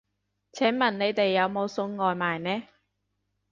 [0.53, 2.63] 請問你哋有冇送外賣呢